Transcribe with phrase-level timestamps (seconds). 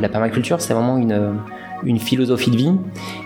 [0.00, 1.38] La permaculture, c'est vraiment une,
[1.84, 2.72] une philosophie de vie.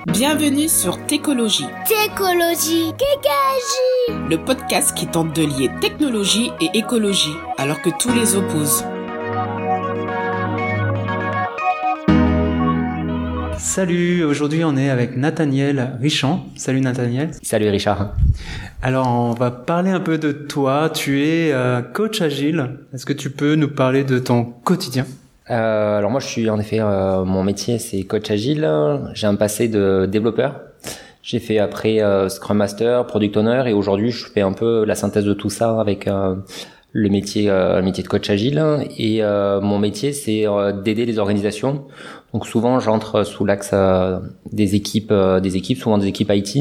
[0.06, 1.66] Bienvenue sur Técologie.
[1.86, 4.28] Técologie, Kékagie.
[4.28, 8.84] Le podcast qui tente de lier technologie et écologie, alors que tous les opposent.
[13.58, 16.46] Salut, aujourd'hui on est avec Nathaniel Richand.
[16.56, 17.30] Salut Nathaniel.
[17.42, 18.14] Salut Richard.
[18.82, 20.90] Alors on va parler un peu de toi.
[20.90, 22.78] Tu es euh, coach agile.
[22.92, 25.06] Est-ce que tu peux nous parler de ton quotidien?
[25.50, 28.68] Euh, alors moi, je suis en effet, euh, mon métier c'est coach agile.
[29.14, 30.60] J'ai un passé de développeur.
[31.22, 34.94] J'ai fait après euh, Scrum Master, Product Owner, et aujourd'hui, je fais un peu la
[34.94, 36.36] synthèse de tout ça avec euh,
[36.92, 38.62] le métier, le métier de coach agile.
[38.98, 40.46] Et mon métier, c'est
[40.82, 41.84] d'aider les organisations.
[42.32, 43.74] Donc souvent, j'entre sous l'axe
[44.50, 46.56] des équipes, des équipes, souvent des équipes IT.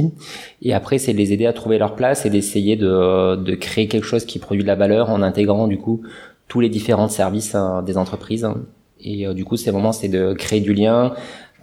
[0.61, 4.03] Et après, c'est les aider à trouver leur place et d'essayer de, de créer quelque
[4.03, 6.01] chose qui produit de la valeur en intégrant du coup
[6.49, 8.47] tous les différents services des entreprises.
[8.99, 11.13] Et euh, du coup, c'est vraiment c'est de créer du lien,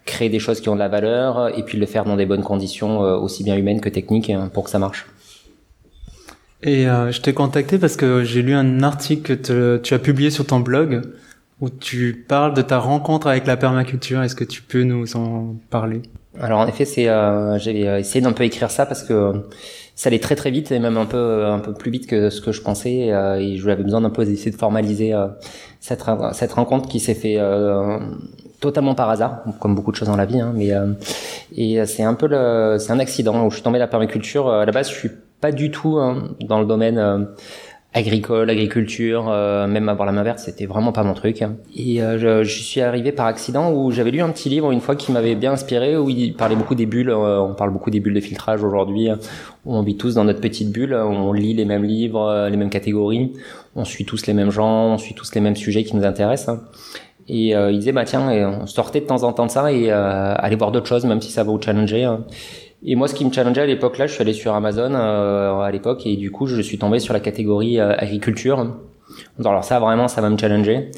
[0.04, 2.42] créer des choses qui ont de la valeur, et puis le faire dans des bonnes
[2.42, 5.06] conditions, euh, aussi bien humaines que techniques, hein, pour que ça marche.
[6.62, 10.30] Et euh, je t'ai contacté parce que j'ai lu un article que tu as publié
[10.30, 11.02] sur ton blog
[11.60, 14.22] où tu parles de ta rencontre avec la permaculture.
[14.22, 16.02] Est-ce que tu peux nous en parler?
[16.40, 19.46] Alors en effet, c'est euh, j'ai essayé d'un peu écrire ça parce que
[19.94, 22.40] ça allait très très vite et même un peu un peu plus vite que ce
[22.40, 25.14] que je pensais euh, et j'avais besoin d'un peu essayer de formaliser
[25.80, 27.98] cette, cette rencontre qui s'est fait euh,
[28.60, 30.40] totalement par hasard, comme beaucoup de choses dans la vie.
[30.40, 30.94] Hein, mais euh,
[31.54, 34.48] et c'est un peu le, c'est un accident où je suis tombé dans la permaculture.
[34.48, 35.10] À la base, je suis
[35.42, 37.18] pas du tout hein, dans le domaine euh,
[37.94, 41.44] agricole, agriculture, euh, même avoir la main verte, c'était vraiment pas mon truc.
[41.76, 44.96] Et euh, je, suis arrivé par accident où j'avais lu un petit livre une fois
[44.96, 47.10] qui m'avait bien inspiré, où il parlait beaucoup des bulles.
[47.10, 49.08] Euh, on parle beaucoup des bulles de filtrage aujourd'hui.
[49.64, 53.32] On vit tous dans notre petite bulle, on lit les mêmes livres, les mêmes catégories,
[53.76, 56.58] on suit tous les mêmes gens, on suit tous les mêmes sujets qui nous intéressent.
[57.28, 59.90] Et il disait bah tiens, et on sortait de temps en temps de ça et
[59.90, 62.06] aller voir d'autres choses, même si ça va vous challenger.
[62.86, 65.58] Et moi, ce qui me challengeait à l'époque là, je suis allé sur Amazon euh,
[65.60, 68.74] à l'époque et du coup, je suis tombé sur la catégorie euh, agriculture.
[69.42, 70.90] Alors ça, vraiment, ça va me challenger.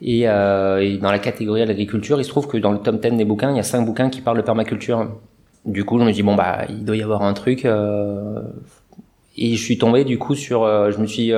[0.00, 3.00] Et, euh, et dans la catégorie de l'agriculture, il se trouve que dans le top
[3.00, 5.08] 10 des bouquins, il y a cinq bouquins qui parlent de permaculture.
[5.64, 7.64] Du coup, je me dis bon bah, il doit y avoir un truc.
[7.64, 8.40] Euh,
[9.36, 11.32] et je suis tombé du coup sur, je me suis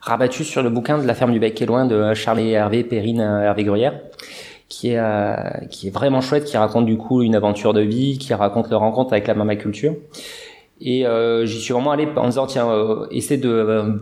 [0.00, 3.20] rabattu sur le bouquin de la ferme du Bec et loin de Charlie Hervé Perrine
[3.20, 3.94] Hervé Gruyère
[4.68, 5.34] qui est euh,
[5.70, 8.80] qui est vraiment chouette, qui raconte du coup une aventure de vie, qui raconte leur
[8.80, 9.94] rencontre avec la mamaculture.
[10.80, 13.94] Et euh, j'y suis vraiment allé en disant tiens, euh, essaie de euh,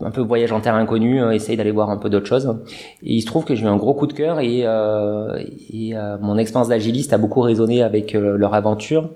[0.00, 2.56] un peu voyage en terre inconnue, euh, essaye d'aller voir un peu d'autres choses.
[3.04, 6.36] Et il se trouve que j'ai eu un gros coup de cœur et, et mon
[6.36, 9.10] expérience d'agiliste a beaucoup résonné avec leur aventure.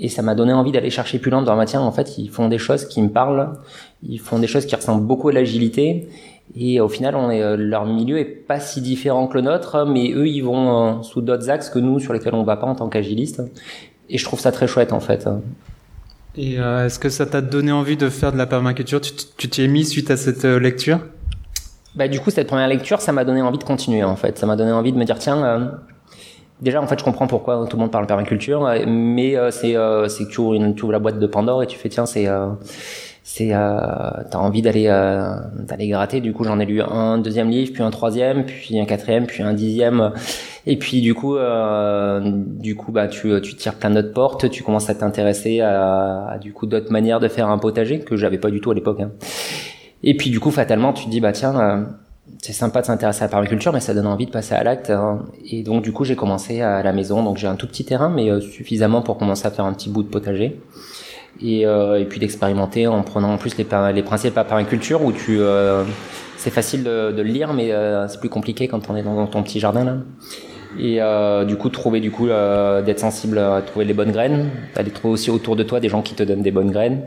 [0.00, 1.82] Et ça m'a donné envie d'aller chercher plus loin dans la matière.
[1.82, 3.54] En fait, ils font des choses qui me parlent,
[4.02, 6.08] ils font des choses qui ressemblent beaucoup à l'agilité.
[6.56, 9.86] Et au final, on est, euh, leur milieu est pas si différent que le nôtre,
[9.86, 12.66] mais eux, ils vont euh, sous d'autres axes que nous, sur lesquels on va pas
[12.66, 13.42] en tant qu'agiliste.
[14.08, 15.28] Et je trouve ça très chouette, en fait.
[16.36, 19.00] Et euh, est-ce que ça t'a donné envie de faire de la permaculture?
[19.00, 21.00] Tu t'y es mis suite à cette lecture?
[21.94, 24.38] Bah, du coup, cette première lecture, ça m'a donné envie de continuer, en fait.
[24.38, 25.78] Ça m'a donné envie de me dire, tiens,
[26.62, 29.76] déjà, en fait, je comprends pourquoi tout le monde parle permaculture, mais c'est
[30.08, 32.06] c'est que tu ouvres, une, tu ouvres la boîte de Pandore et tu fais, tiens,
[32.06, 32.26] c'est
[33.30, 33.68] c'est euh,
[34.30, 37.82] t'as envie d'aller euh, d'aller gratter du coup j'en ai lu un deuxième livre puis
[37.82, 40.12] un troisième puis un quatrième puis un dixième
[40.66, 44.62] et puis du coup euh, du coup bah tu tu tires plein d'autres portes tu
[44.62, 48.50] commences à t'intéresser à, du coup d'autres manières de faire un potager que j'avais pas
[48.50, 49.10] du tout à l'époque hein.
[50.02, 51.84] et puis du coup fatalement tu te dis bah tiens euh,
[52.40, 54.90] c'est sympa de s'intéresser à la permaculture, mais ça donne envie de passer à l'acte.
[54.90, 55.24] Hein.
[55.50, 57.22] Et donc, du coup, j'ai commencé à la maison.
[57.22, 59.88] Donc, j'ai un tout petit terrain, mais euh, suffisamment pour commencer à faire un petit
[59.88, 60.60] bout de potager
[61.42, 65.04] et, euh, et puis d'expérimenter en prenant en plus les, les principes de la permaculture
[65.04, 65.84] où tu euh,
[66.36, 69.26] c'est facile de, de, le lire mais euh, c'est plus compliqué quand on est dans,
[69.26, 69.96] ton petit jardin là.
[70.78, 74.50] Et euh, du coup trouver du coup euh, d'être sensible à trouver les bonnes graines
[74.76, 77.04] d'aller trouver aussi autour de toi des gens qui te donnent des bonnes graines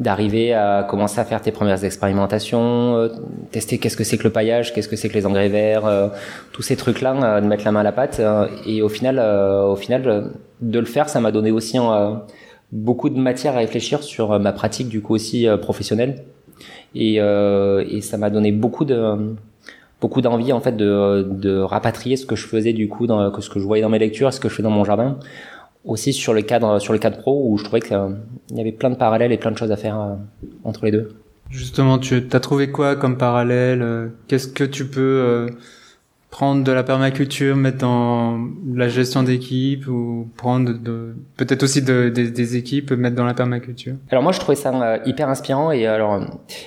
[0.00, 3.08] d'arriver à commencer à faire tes premières expérimentations euh,
[3.52, 6.10] tester qu'est-ce que c'est que le paillage qu'est-ce que c'est que les engrais verts
[6.52, 8.20] tous ces trucs là de mettre la main à la pâte
[8.66, 12.24] et au final au final de le faire ça m'a donné aussi un
[12.72, 16.24] beaucoup de matière à réfléchir sur euh, ma pratique du coup aussi euh, professionnelle.
[16.94, 19.34] Et, euh, et ça m'a donné beaucoup de
[20.00, 23.50] beaucoup d'envie en fait de, de rapatrier ce que je faisais du coup dans ce
[23.50, 25.18] que je voyais dans mes lectures ce que je fais dans mon jardin.
[25.84, 27.98] Aussi sur le cadre sur le cadre pro où je trouvais qu'il
[28.52, 30.16] y avait plein de parallèles et plein de choses à faire
[30.62, 31.08] entre les deux.
[31.50, 34.10] Justement tu as trouvé quoi comme parallèle?
[34.28, 35.48] Qu'est-ce que tu peux
[36.34, 38.40] prendre de la permaculture, mettre dans
[38.74, 43.94] la gestion d'équipe ou prendre de, peut-être aussi de, des équipes, mettre dans la permaculture.
[44.10, 46.20] Alors moi je trouvais ça euh, hyper inspirant et alors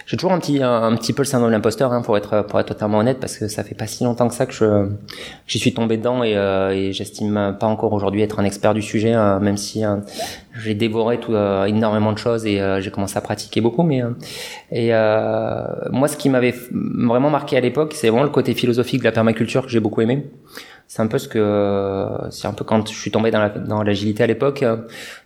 [0.06, 2.62] j'ai toujours un petit un, petit peu le syndrome de l'imposteur hein, pour être pour
[2.62, 4.88] être totalement honnête parce que ça fait pas si longtemps que ça que je
[5.48, 8.82] j'y suis tombé dedans et, euh, et j'estime pas encore aujourd'hui être un expert du
[8.82, 9.84] sujet euh, même si
[10.60, 14.02] j'ai dévoré tout énormément de choses et j'ai commencé à pratiquer beaucoup mais
[14.72, 14.90] et
[15.92, 19.12] moi ce qui m'avait vraiment marqué à l'époque c'est vraiment le côté philosophique de la
[19.12, 20.26] permaculture que j'ai beaucoup aimé.
[20.88, 24.24] C'est un peu ce que, c'est un peu quand je suis tombé dans dans l'agilité
[24.24, 24.64] à l'époque.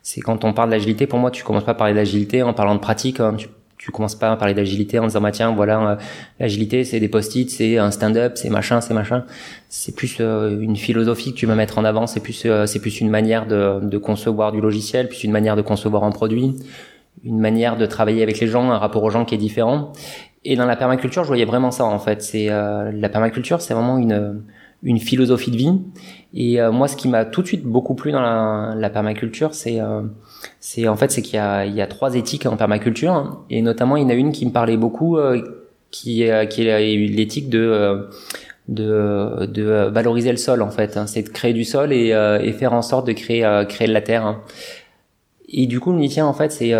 [0.02, 2.74] C'est quand on parle d'agilité, pour moi, tu commences pas à parler d'agilité en parlant
[2.74, 3.20] de pratique.
[3.20, 3.38] Hein.
[3.82, 5.98] Tu commences pas à parler d'agilité en disant bah tiens voilà
[6.40, 9.26] l'agilité c'est des post-it c'est un stand-up c'est machin c'est machin
[9.70, 12.80] c'est plus euh, une philosophie que tu vas mettre en avant c'est plus euh, c'est
[12.80, 16.56] plus une manière de, de concevoir du logiciel plus une manière de concevoir un produit
[17.24, 19.94] une manière de travailler avec les gens un rapport aux gens qui est différent
[20.44, 22.22] et dans la permaculture, je voyais vraiment ça en fait.
[22.22, 24.44] C'est euh, la permaculture, c'est vraiment une
[24.84, 25.80] une philosophie de vie.
[26.34, 29.54] Et euh, moi, ce qui m'a tout de suite beaucoup plu dans la, la permaculture,
[29.54, 30.02] c'est euh,
[30.60, 33.62] c'est en fait c'est qu'il y a il y a trois éthiques en permaculture et
[33.62, 35.18] notamment il y en a une qui me parlait beaucoup,
[35.92, 38.08] qui est qui est l'éthique de
[38.70, 40.98] de, de valoriser le sol en fait.
[40.98, 41.06] Hein.
[41.06, 42.10] C'est de créer du sol et,
[42.44, 44.26] et faire en sorte de créer créer de la terre.
[44.26, 44.42] Hein.
[45.50, 46.74] Et du coup, me dit tiens en fait c'est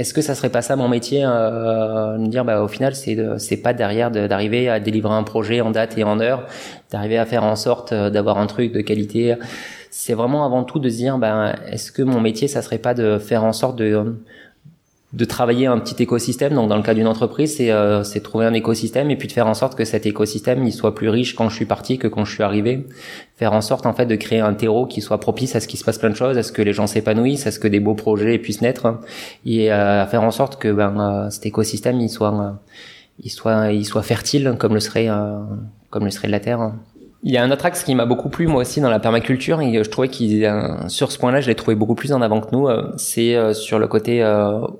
[0.00, 3.18] est-ce que ça serait pas ça mon métier euh, me dire bah au final c'est
[3.38, 6.46] c'est pas derrière d'arriver à délivrer un projet en date et en heure
[6.90, 9.34] d'arriver à faire en sorte euh, d'avoir un truc de qualité.
[9.90, 12.94] C'est vraiment avant tout de se dire bah est-ce que mon métier ça serait pas
[12.94, 14.22] de faire en sorte de
[15.12, 16.54] de travailler un petit écosystème.
[16.54, 19.32] Donc dans le cas d'une entreprise, c'est euh, c'est trouver un écosystème et puis de
[19.32, 22.06] faire en sorte que cet écosystème il soit plus riche quand je suis parti que
[22.06, 22.86] quand je suis arrivé.
[23.36, 25.80] Faire en sorte en fait de créer un terreau qui soit propice à ce qu'il
[25.80, 27.80] se passe plein de choses, à ce que les gens s'épanouissent, à ce que des
[27.80, 29.00] beaux projets puissent naître
[29.44, 32.60] et euh, à faire en sorte que ben euh, cet écosystème il soit
[33.18, 35.08] il soit il soit fertile comme le serait
[35.90, 36.72] comme le serait la terre.
[37.22, 39.60] Il y a un autre axe qui m'a beaucoup plu moi aussi dans la permaculture
[39.60, 42.40] et je trouvais qu'il euh, sur ce point-là je l'ai trouvé beaucoup plus en avant
[42.40, 42.66] que nous.
[42.66, 44.24] Euh, c'est euh, sur le côté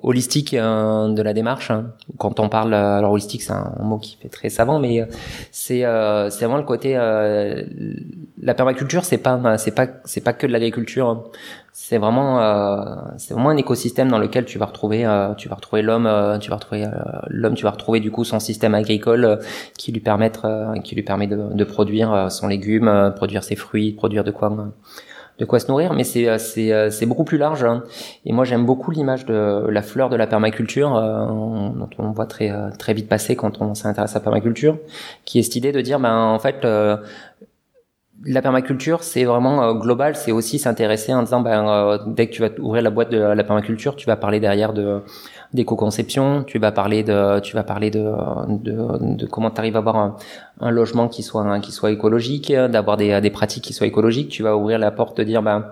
[0.03, 1.71] holistique de la démarche.
[1.71, 1.93] Hein.
[2.17, 5.07] Quand on parle, alors holistique c'est un mot qui fait très savant, mais
[5.51, 5.85] c'est
[6.31, 6.97] c'est vraiment le côté
[8.43, 11.09] la permaculture c'est pas c'est pas c'est pas que de l'agriculture.
[11.09, 11.23] Hein
[11.73, 12.85] c'est vraiment euh,
[13.17, 16.39] c'est vraiment un écosystème dans lequel tu vas retrouver euh, tu vas retrouver l'homme euh,
[16.39, 16.87] tu vas retrouver
[17.29, 19.39] l'homme tu vas retrouver du coup son système agricole
[19.79, 24.25] qui lui permettre qui lui permet de, de produire son légume produire ses fruits produire
[24.25, 24.53] de quoi
[25.39, 27.83] de quoi se nourrir mais c'est c'est c'est beaucoup plus large hein.
[28.27, 32.53] et moi j'aime beaucoup l'image de la fleur de la permaculture dont on voit très
[32.79, 34.77] très vite passer quand on s'intéresse à la permaculture
[35.25, 36.67] qui est cette idée de dire ben en fait
[38.25, 40.15] la permaculture, c'est vraiment euh, global.
[40.15, 43.19] C'est aussi s'intéresser en disant, ben, euh, dès que tu vas ouvrir la boîte de
[43.19, 45.01] la permaculture, tu vas parler derrière de
[45.53, 48.05] d'éco-conception, tu vas parler de, tu vas parler de,
[48.49, 49.97] de, de comment tu arrives à avoir
[50.61, 54.29] un, logement qui soit qui soit écologique, d'avoir des, des pratiques qui soient écologiques.
[54.29, 55.67] Tu vas ouvrir la porte de dire, ben,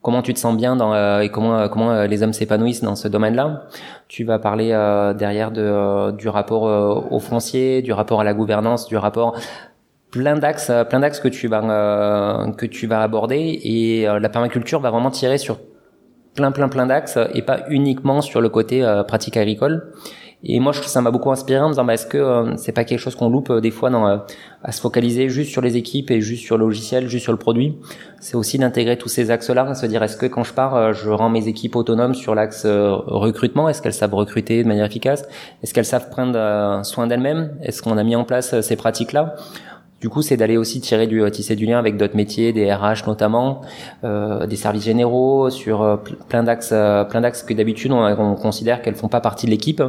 [0.00, 3.06] comment tu te sens bien dans euh, et comment comment les hommes s'épanouissent dans ce
[3.08, 3.64] domaine-là.
[4.06, 4.68] Tu vas parler
[5.18, 6.62] derrière de du rapport
[7.12, 9.36] au foncier, du rapport à la gouvernance, du rapport
[10.10, 14.18] plein d'axes euh, plein d'axes que tu vas euh, que tu vas aborder et euh,
[14.18, 15.58] la permaculture va vraiment tirer sur
[16.34, 19.92] plein plein plein d'axes et pas uniquement sur le côté pratique agricole.
[20.44, 22.84] Et moi je ça m'a beaucoup inspiré en me disant bah, est-ce que c'est pas
[22.84, 24.22] quelque chose qu'on loupe des fois dans
[24.62, 27.40] à se focaliser juste sur les équipes et juste sur le logiciel juste sur le
[27.40, 27.76] produit?
[28.20, 31.10] C'est aussi d'intégrer tous ces axes là se dire est-ce que quand je pars je
[31.10, 33.68] rends mes équipes autonomes sur l'axe recrutement?
[33.68, 35.26] Est-ce qu'elles savent recruter de manière efficace?
[35.64, 37.58] Est-ce qu'elles savent prendre soin d'elles-mêmes?
[37.62, 39.34] Est-ce qu'on a mis en place ces pratiques là
[40.00, 42.72] du coup, c'est d'aller aussi tirer du euh, tisser du lien avec d'autres métiers, des
[42.72, 43.62] RH notamment,
[44.04, 45.96] euh, des services généraux, sur euh,
[46.28, 49.50] plein d'axes, euh, plein d'axes que d'habitude on, on, considère qu'elles font pas partie de
[49.50, 49.82] l'équipe.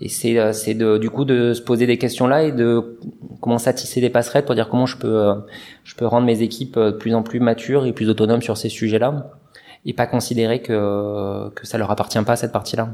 [0.00, 2.98] Et c'est c'est du coup de se poser des questions là et de
[3.40, 5.34] commencer à tisser des passerelles pour dire comment je peux
[5.84, 8.68] je peux rendre mes équipes de plus en plus matures et plus autonomes sur ces
[8.68, 9.30] sujets-là
[9.86, 12.90] et pas considérer que que ça leur appartient pas cette partie-là.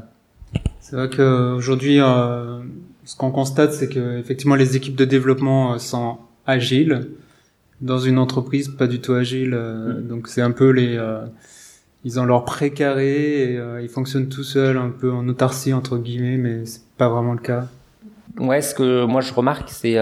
[0.79, 2.59] C'est vrai qu'aujourd'hui, euh,
[3.05, 7.07] ce qu'on constate, c'est que effectivement les équipes de développement sont agile
[7.83, 9.53] dans une entreprise pas du tout agile.
[9.53, 10.07] Euh, mm.
[10.07, 11.25] Donc c'est un peu les euh,
[12.05, 15.97] ils ont leur précaré et euh, ils fonctionnent tout seuls, un peu en autarcie entre
[15.97, 17.67] guillemets, mais c'est pas vraiment le cas.
[18.39, 19.97] Ouais, ce que moi je remarque, c'est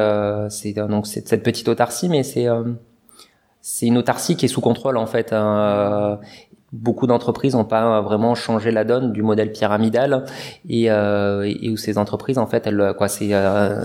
[0.50, 2.48] c'est donc c'est cette petite autarcie, mais c'est
[3.60, 5.34] c'est une autarcie qui est sous contrôle en fait.
[5.34, 6.18] Hein,
[6.72, 10.24] beaucoup d'entreprises n'ont pas vraiment changé la donne du modèle pyramidal
[10.70, 13.38] et, et où ces entreprises en fait, elles quoi, ces,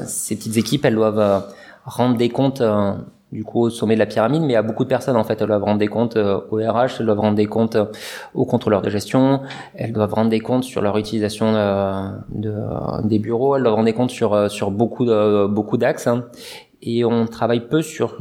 [0.06, 1.42] ces petites équipes, elles doivent
[1.86, 2.92] rendre des comptes euh,
[3.32, 5.40] du coup au sommet de la pyramide, mais à beaucoup de personnes en fait.
[5.40, 7.86] Elles doivent rendre des comptes euh, au RH, elles doivent rendre des comptes euh,
[8.34, 9.40] aux de gestion,
[9.74, 11.52] elles doivent rendre des comptes sur leur utilisation
[12.28, 12.54] de,
[13.04, 15.06] des bureaux, elles doivent rendre des comptes sur sur beaucoup
[15.48, 16.06] beaucoup d'axes.
[16.06, 16.24] Hein.
[16.82, 18.16] et on travaille peu sur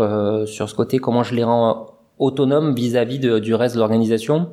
[0.45, 4.49] sur ce côté comment je les rends autonomes vis-à-vis du reste de l'organisation.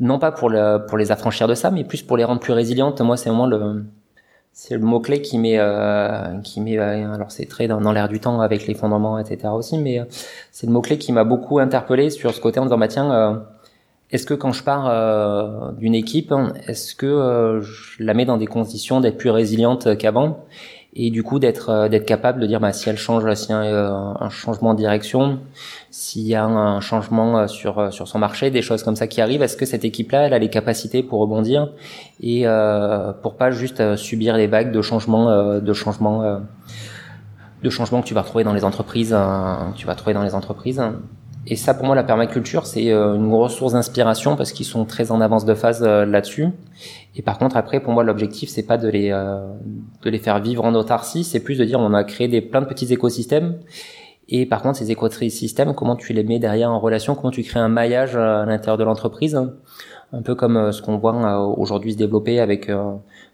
[0.00, 2.52] Non pas pour le, pour les affranchir de ça, mais plus pour les rendre plus
[2.52, 3.00] résilientes.
[3.00, 3.84] Moi, c'est vraiment le
[4.56, 8.08] c'est le mot clé qui met euh, qui met euh, alors c'est très dans, l'air
[8.08, 10.04] du temps avec les fondements etc aussi mais euh,
[10.52, 13.12] c'est le mot clé qui m'a beaucoup interpellé sur ce côté en disant bah tiens
[13.12, 13.34] euh,
[14.12, 16.32] est-ce que quand je pars d'une équipe
[16.68, 20.44] est-ce que je la mets dans des conditions d'être plus résiliente qu'avant?
[20.96, 23.52] Et du coup d'être euh, d'être capable de dire bah si elle change s'il y
[23.52, 25.40] a un, un, changement de direction
[25.90, 29.06] s'il y a un changement euh, sur euh, sur son marché des choses comme ça
[29.06, 31.70] qui arrivent est-ce que cette équipe là elle a les capacités pour rebondir
[32.20, 36.40] et euh, pour pas juste subir les vagues de changements de changements
[37.62, 40.34] de changements que tu vas retrouver dans les entreprises que tu vas trouver dans les
[40.34, 40.82] entreprises?
[41.46, 44.86] Et ça, pour moi, la permaculture, c'est euh, une grosse source d'inspiration parce qu'ils sont
[44.86, 46.48] très en avance de phase euh, là-dessus.
[47.16, 49.46] Et par contre, après, pour moi, l'objectif, c'est pas de les euh,
[50.02, 52.62] de les faire vivre en autarcie, c'est plus de dire, on a créé des plein
[52.62, 53.58] de petits écosystèmes.
[54.28, 57.60] Et par contre, ces écosystèmes, comment tu les mets derrière en relation, comment tu crées
[57.60, 59.38] un maillage à l'intérieur de l'entreprise,
[60.12, 62.70] un peu comme ce qu'on voit aujourd'hui se développer avec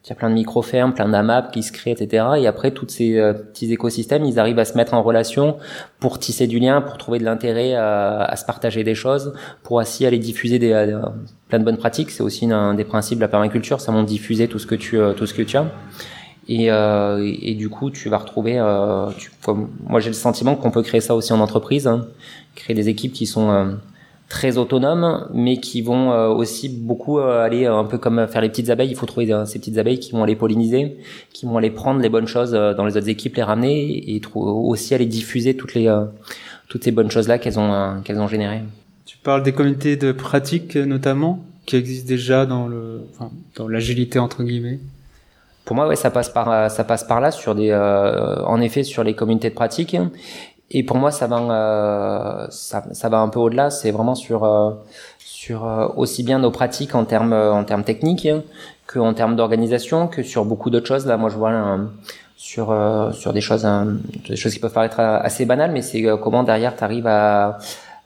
[0.05, 2.25] il y a plein de micro-fermes, plein d'AMAP qui se créent, etc.
[2.39, 5.59] Et après, tous ces euh, petits écosystèmes, ils arrivent à se mettre en relation
[5.99, 10.07] pour tisser du lien, pour trouver de l'intérêt à, se partager des choses, pour aussi
[10.07, 11.01] aller diffuser des, euh,
[11.49, 12.11] plein de bonnes pratiques.
[12.11, 14.99] C'est aussi un des principes de la permaculture, ça montre diffuser tout ce que tu,
[14.99, 15.67] euh, tout ce que tu as.
[16.53, 18.55] Et, et, du coup, tu vas retrouver.
[19.19, 19.31] Tu,
[19.87, 22.07] moi, j'ai le sentiment qu'on peut créer ça aussi en entreprise, hein.
[22.57, 23.79] créer des équipes qui sont
[24.31, 28.41] très autonomes, mais qui vont euh, aussi beaucoup euh, aller euh, un peu comme faire
[28.41, 28.89] les petites abeilles.
[28.89, 30.97] Il faut trouver ces petites abeilles qui vont aller polliniser,
[31.35, 34.95] qui vont aller prendre les bonnes choses dans les autres équipes, les ramener et aussi
[34.95, 35.93] aller diffuser toutes les
[36.69, 38.63] toutes ces bonnes choses là qu'elles ont qu'elles ont générées.
[39.05, 44.21] Tu parles des communautés de pratique notamment qui existent déjà dans le enfin, dans l'agilité
[44.21, 44.79] entre guillemets?
[45.71, 49.05] Pour moi, ouais, ça passe par ça passe par là sur des en effet sur
[49.05, 49.97] les communautés de pratique
[50.71, 53.71] et pour moi, ça va, euh, ça, ça, va un peu au-delà.
[53.71, 54.71] C'est vraiment sur, euh,
[55.19, 58.29] sur euh, aussi bien nos pratiques en termes, en termes techniques
[58.87, 61.07] que en termes d'organisation, que sur beaucoup d'autres choses.
[61.07, 61.79] Là, moi, je vois
[62.37, 62.77] sur,
[63.13, 63.67] sur des choses,
[64.29, 67.59] des choses qui peuvent paraître assez banales, mais c'est comment derrière tu arrives à,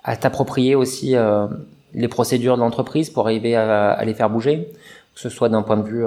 [0.03, 1.15] à t'approprier aussi
[1.95, 4.69] les procédures de l'entreprise pour arriver à, à, les faire bouger,
[5.15, 6.05] que ce soit d'un point de vue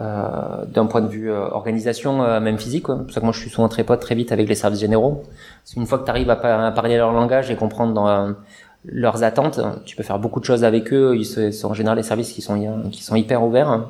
[0.00, 2.84] euh, d'un point de vue euh, organisation, euh, même physique.
[2.86, 4.78] C'est pour ça que moi je suis souvent très pote très vite avec les services
[4.78, 5.24] généraux.
[5.64, 8.34] Parce qu'une fois que tu arrives à, parler leur langage et comprendre dans
[8.84, 11.16] leurs attentes, tu peux faire beaucoup de choses avec eux.
[11.16, 13.88] Ils sont en général les services qui sont qui sont hyper ouverts.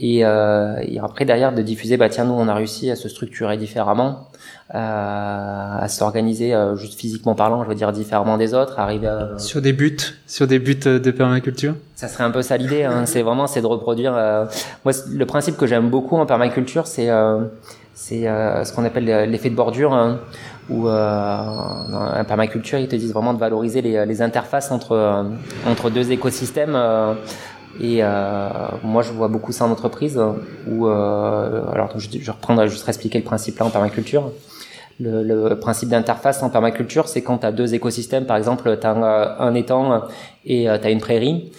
[0.00, 3.08] Et, euh, et, après derrière de diffuser bah tiens nous on a réussi à se
[3.08, 4.28] structurer différemment
[4.70, 9.36] à, à s'organiser euh, juste physiquement parlant je veux dire différemment des autres arriver à...
[9.38, 9.96] sur des buts
[10.28, 11.74] sur des buts de permaculture?
[11.96, 13.06] Ça serait un peu ça l'idée hein.
[13.06, 14.44] c'est vraiment c'est de reproduire euh,
[14.84, 17.40] moi le principe que j'aime beaucoup en permaculture c'est euh,
[17.94, 20.20] c'est ce qu'on appelle l'effet de bordure hein,
[20.70, 25.26] où en permaculture ils te disent vraiment de valoriser les, les interfaces entre
[25.66, 26.78] entre deux écosystèmes
[27.80, 28.48] et euh,
[28.82, 30.20] moi, je vois beaucoup ça en entreprise
[30.68, 34.32] où, euh, alors je, je reprends, juste expliquer le principe là en permaculture.
[35.00, 38.86] Le, le principe d'interface en permaculture, c'est quand tu as deux écosystèmes, par exemple, tu
[38.86, 40.02] as un, étang
[40.44, 41.52] et euh, tu as une prairie.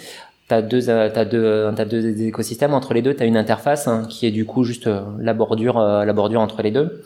[0.49, 2.73] Tu as deux, as deux, as deux écosystèmes.
[2.73, 5.33] Entre les deux, tu as une interface hein, qui est du coup juste euh, la
[5.33, 7.03] bordure, euh, la bordure entre les deux.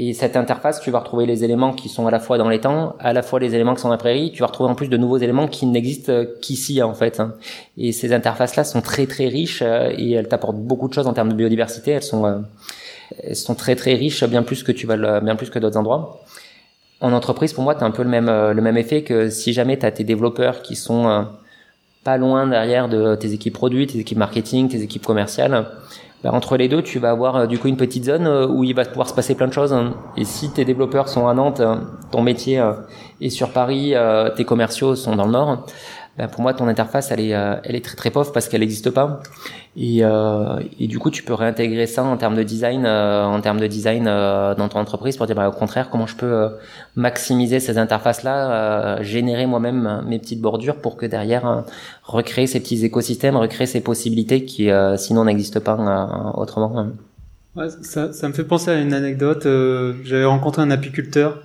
[0.00, 2.60] Et cette interface, tu vas retrouver les éléments qui sont à la fois dans les
[2.60, 4.30] temps, à la fois les éléments qui sont dans la prairie.
[4.30, 7.18] Tu vas retrouver en plus de nouveaux éléments qui n'existent qu'ici en fait.
[7.18, 7.34] Hein.
[7.76, 11.14] Et ces interfaces-là sont très très riches euh, et elles t'apportent beaucoup de choses en
[11.14, 11.90] termes de biodiversité.
[11.90, 12.38] Elles sont euh,
[13.24, 16.20] elles sont très très riches, bien plus que tu vas bien plus que d'autres endroits.
[17.00, 19.30] En entreprise, pour moi, tu as un peu le même euh, le même effet que
[19.30, 21.26] si jamais tu as tes développeurs qui sont
[22.04, 25.66] pas loin derrière de tes équipes produits, tes équipes marketing, tes équipes commerciales
[26.24, 28.64] bah, entre les deux, tu vas avoir euh, du coup une petite zone euh, où
[28.64, 29.74] il va pouvoir se passer plein de choses.
[30.16, 31.76] Et si tes développeurs sont à Nantes, euh,
[32.10, 32.60] ton métier
[33.20, 33.94] est sur Paris,
[34.34, 35.66] tes commerciaux sont dans le Nord,
[36.18, 38.90] bah, pour moi ton interface elle est elle est très très pauvre parce qu'elle n'existe
[38.90, 39.22] pas.
[39.76, 40.02] Et,
[40.80, 44.04] et du coup tu peux réintégrer ça en termes de design, en termes de design
[44.06, 46.48] dans ton entreprise pour dire bah, au contraire comment je peux
[46.96, 51.64] maximiser ces interfaces là, générer moi-même mes petites bordures pour que derrière
[52.08, 56.88] recréer ces petits écosystèmes, recréer ces possibilités qui euh, sinon n'existent pas euh, autrement.
[57.54, 59.46] Ouais, ça, ça, me fait penser à une anecdote.
[59.46, 61.42] Euh, j'avais rencontré un apiculteur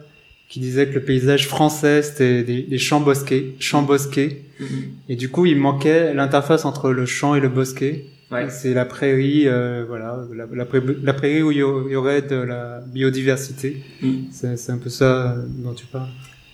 [0.49, 4.65] qui disait que le paysage français c'était des, champs bosqués, champs bosqués, mm-hmm.
[5.09, 8.05] et du coup il manquait l'interface entre le champ et le bosquet.
[8.31, 8.49] Ouais.
[8.49, 9.43] C'est la prairie,
[9.87, 13.83] voilà, la, la, prairie où il y aurait de la biodiversité.
[14.01, 14.11] Mm.
[14.31, 16.09] C'est un peu ça dont tu parles.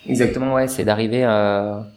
[0.09, 1.87] Exactement, ouais, c'est d'arriver à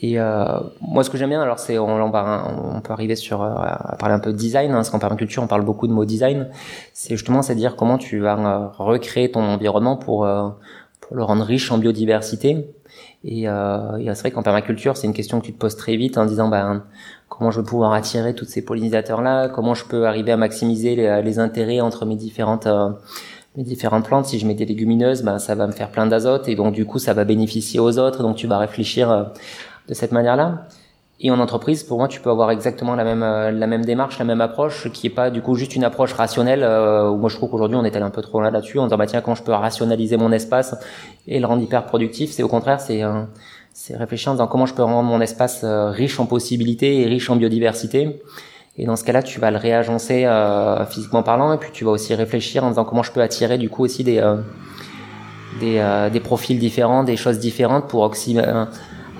[0.00, 3.42] Et euh, moi, ce que j'aime bien, alors, c'est on, on, on, peut arriver sur
[3.42, 5.92] euh, à parler un peu de design, hein, parce qu'en permaculture, on parle beaucoup de
[5.92, 6.48] mots design.
[6.92, 10.48] C'est justement, c'est dire comment tu vas euh, recréer ton environnement pour euh,
[11.06, 12.68] pour le rendre riche en biodiversité.
[13.24, 15.96] Et, euh, et c'est vrai qu'en permaculture, c'est une question que tu te poses très
[15.96, 16.84] vite en disant, ben,
[17.28, 21.22] comment je vais pouvoir attirer tous ces pollinisateurs-là, comment je peux arriver à maximiser les,
[21.22, 22.68] les intérêts entre mes différentes
[23.56, 26.46] mes différentes plantes, si je mets des légumineuses, ben ça va me faire plein d'azote
[26.46, 28.22] et donc du coup ça va bénéficier aux autres.
[28.22, 29.32] Donc tu vas réfléchir
[29.88, 30.68] de cette manière-là.
[31.18, 34.18] Et en entreprise, pour moi, tu peux avoir exactement la même euh, la même démarche,
[34.18, 36.62] la même approche, qui est pas du coup juste une approche rationnelle.
[36.62, 38.84] Euh, où moi, je trouve qu'aujourd'hui, on est allé un peu trop là là-dessus, en
[38.84, 40.74] disant bah tiens, quand je peux rationaliser mon espace
[41.26, 43.02] et le rendre hyper productif, c'est au contraire, c'est
[43.72, 47.06] c'est réfléchir en disant comment je peux rendre mon espace euh, riche en possibilités et
[47.06, 48.20] riche en biodiversité?
[48.76, 51.92] Et dans ce cas-là, tu vas le réagencer euh, physiquement parlant, et puis tu vas
[51.92, 54.22] aussi réfléchir en disant comment je peux attirer du coup aussi des
[55.60, 58.36] des, des profils différents, des choses différentes pour aussi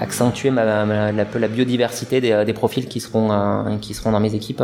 [0.01, 4.21] accentuer ma, ma, la, la, biodiversité des, des, profils qui seront euh, qui seront dans
[4.21, 4.63] mes équipes.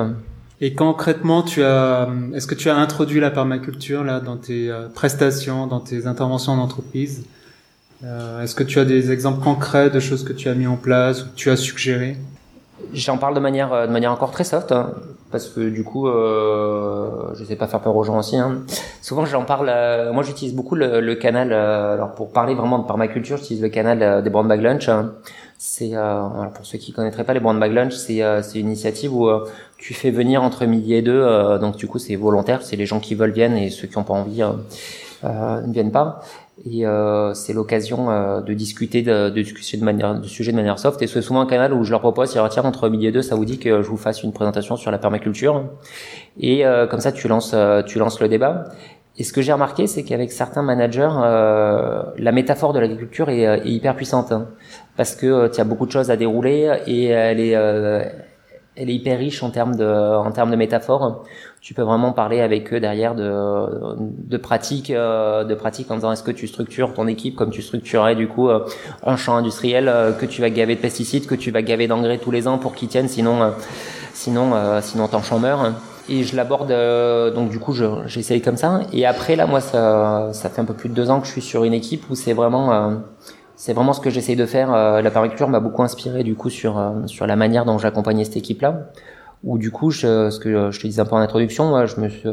[0.61, 4.89] Et concrètement, tu as, est-ce que tu as introduit la permaculture là dans tes euh,
[4.89, 7.25] prestations, dans tes interventions en entreprise?
[8.05, 10.77] Euh, Est-ce que tu as des exemples concrets de choses que tu as mis en
[10.77, 12.17] place ou que tu as suggéré
[12.93, 14.75] J'en parle de manière de manière encore très soft.
[15.33, 18.37] Parce que du coup, euh, je sais pas faire peur aux gens aussi.
[18.37, 18.59] Hein.
[19.01, 19.71] Souvent, j'en parle.
[19.71, 21.53] Euh, moi, j'utilise beaucoup le, le canal.
[21.53, 24.91] Euh, alors, pour parler vraiment de permaculture, j'utilise le canal euh, des Brown Bag Lunch.
[24.91, 25.15] Hein.
[25.57, 26.21] C'est euh,
[26.55, 29.31] pour ceux qui connaîtraient pas les Brown Bag Lunch, c'est c'est une initiative où
[29.79, 31.25] tu fais venir entre midi et deux.
[31.61, 32.63] donc, du coup, c'est volontaire.
[32.63, 34.43] C'est les gens qui veulent viennent et ceux qui ont pas envie
[35.23, 36.21] ne viennent pas
[36.65, 40.57] et euh, c'est l'occasion euh, de discuter de, de discuter de manière de sujet de
[40.57, 41.01] manière soft.
[41.01, 43.35] Et c'est souvent un canal où je leur propose tiens entre midi et deux ça
[43.35, 45.65] vous dit que je vous fasse une présentation sur la permaculture.
[46.39, 48.65] Et euh, comme ça tu lances euh, tu lances le débat.
[49.17, 53.43] Et ce que j'ai remarqué c'est qu'avec certains managers euh, la métaphore de l'agriculture est,
[53.43, 54.49] est, hyper puissante hein,
[54.97, 57.53] parce que tu as beaucoup de choses à dérouler et elle est
[58.75, 61.25] elle est hyper riche en termes de en termes de métaphores
[61.63, 66.11] tu peux vraiment parler avec eux derrière de, de pratiques, euh, de pratiques en disant
[66.11, 68.67] est-ce que tu structures ton équipe comme tu structurerais du coup euh,
[69.05, 72.19] un champ industriel euh, que tu vas gaver de pesticides, que tu vas gaver d'engrais
[72.19, 73.53] tous les ans pour qu'ils tiennent, sinon,
[74.13, 75.73] sinon, sinon ton champ meurt.
[76.09, 76.75] Et je l'aborde
[77.33, 77.73] donc du coup
[78.07, 78.81] j'essaye comme ça.
[78.93, 81.33] Et après là moi ça, ça fait un peu plus de deux ans que je
[81.33, 83.01] suis sur une équipe où c'est vraiment
[83.55, 84.73] c'est vraiment ce que j'essaye de faire.
[84.73, 88.63] la permaculture m'a beaucoup inspiré du coup sur sur la manière dont j'accompagnais cette équipe
[88.63, 88.89] là
[89.45, 92.09] où du coup, je, ce que je te disais un peu en introduction, je me
[92.09, 92.29] suis,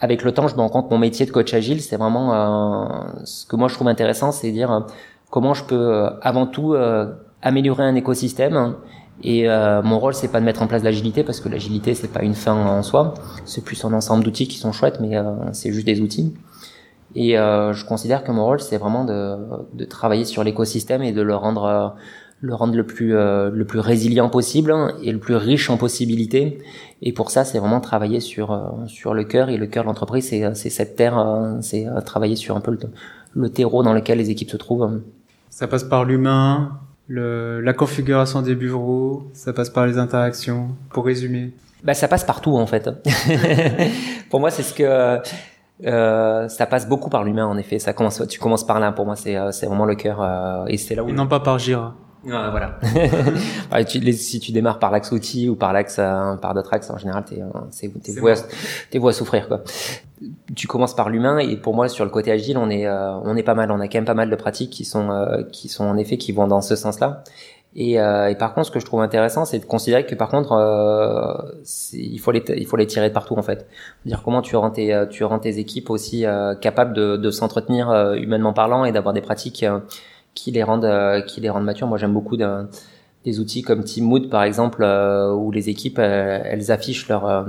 [0.00, 3.24] avec le temps, je me rends compte mon métier de coach agile, c'est vraiment euh,
[3.24, 4.80] ce que moi je trouve intéressant, c'est dire euh,
[5.30, 6.74] comment je peux euh, avant tout
[7.42, 8.74] améliorer un écosystème.
[9.24, 12.22] Et mon rôle, c'est pas de mettre en place l'agilité parce que l'agilité, c'est pas
[12.22, 13.14] une fin en soi.
[13.46, 15.16] C'est plus un ensemble d'outils qui sont chouettes, mais
[15.52, 16.34] c'est juste des outils.
[17.16, 19.36] Et je considère que mon rôle, c'est vraiment de,
[19.74, 21.96] de travailler sur l'écosystème et de le rendre
[22.40, 26.58] le rendre le plus euh, le plus résilient possible et le plus riche en possibilités
[27.02, 29.88] et pour ça c'est vraiment travailler sur euh, sur le cœur et le cœur de
[29.88, 32.78] l'entreprise c'est c'est cette terre euh, c'est travailler sur un peu le,
[33.34, 35.00] le, terreau dans lequel les équipes se trouvent
[35.50, 41.06] ça passe par l'humain le, la configuration des bureaux ça passe par les interactions pour
[41.06, 42.88] résumer bah ça passe partout en fait
[44.30, 45.20] pour moi c'est ce que
[45.84, 47.78] euh, ça passe beaucoup par l'humain en effet.
[47.78, 48.90] Ça commence, tu commences par là.
[48.90, 51.08] Pour moi, c'est c'est vraiment le cœur euh, et c'est là où.
[51.08, 51.94] Et non pas par Jira.
[52.26, 52.78] Ah, voilà.
[54.12, 57.24] si tu démarres par l'axe outil ou par l'axe euh, par d'autres axes, en général,
[57.24, 59.62] t'es euh, t'es voué, à souffrir quoi.
[60.56, 63.36] Tu commences par l'humain et pour moi sur le côté agile, on est euh, on
[63.36, 63.70] est pas mal.
[63.70, 65.10] On a quand même pas mal de pratiques qui sont
[65.52, 67.22] qui sont en effet qui vont dans ce sens-là.
[67.76, 71.54] Et, et, par contre, ce que je trouve intéressant, c'est de considérer que par contre,
[71.92, 73.68] il faut les il faut les tirer de partout en fait.
[74.06, 76.24] Dire comment tu rends tes tu rends tes équipes aussi
[76.60, 79.64] capables de, de s'entretenir humainement parlant et d'avoir des pratiques
[80.40, 81.86] qui les rendent euh, qui les rendent matures.
[81.86, 86.70] Moi, j'aime beaucoup des outils comme Teammood par exemple, euh, où les équipes euh, elles
[86.70, 87.46] affichent leur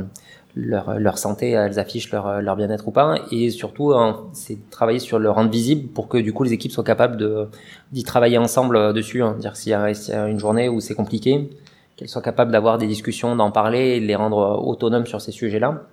[0.56, 3.94] leur, leur santé, elles affichent leur, leur bien-être ou pas, et surtout
[4.34, 7.50] c'est travailler sur le rendre visible pour que du coup les équipes soient capables
[7.92, 9.22] d'y travailler ensemble dessus.
[9.22, 9.36] Hein.
[9.40, 11.50] Dire s'il y, y, a une journée où c'est compliqué,
[11.96, 15.32] qu'elles soient capables d'avoir des discussions, d'en parler, et de les rendre autonomes sur ces
[15.32, 15.84] sujets-là.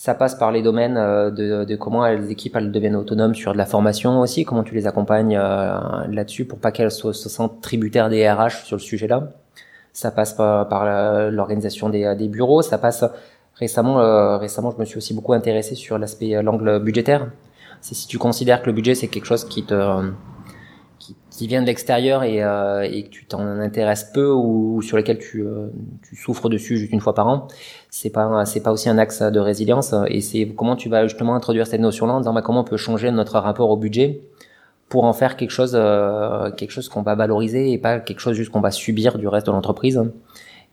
[0.00, 3.52] Ça passe par les domaines euh, de, de, comment les équipes elles deviennent autonomes sur
[3.52, 7.60] de la formation aussi, comment tu les accompagnes euh, là-dessus pour pas qu'elles se sentent
[7.60, 9.28] tributaires des RH sur le sujet-là.
[9.92, 12.62] Ça passe par, par l'organisation des, des, bureaux.
[12.62, 13.04] Ça passe
[13.56, 14.00] récemment.
[14.00, 17.26] Euh, récemment, je me suis aussi beaucoup intéressé sur l'aspect l'angle budgétaire.
[17.82, 19.74] C'est si tu considères que le budget c'est quelque chose qui te
[21.40, 25.18] qui vient de l'extérieur et, euh, et, que tu t'en intéresses peu ou, sur lequel
[25.18, 25.68] tu, euh,
[26.06, 27.48] tu, souffres dessus juste une fois par an,
[27.88, 31.34] c'est pas c'est pas aussi un axe de résilience et c'est comment tu vas justement
[31.34, 34.20] introduire cette notion-là en disant bah, comment on peut changer notre rapport au budget
[34.90, 35.72] pour en faire quelque chose,
[36.58, 39.46] quelque chose qu'on va valoriser et pas quelque chose juste qu'on va subir du reste
[39.46, 40.02] de l'entreprise.